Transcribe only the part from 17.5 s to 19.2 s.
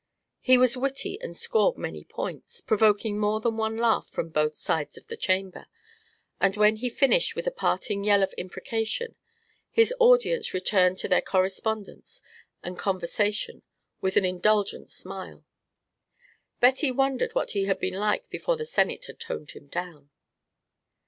he had been like before the Senate had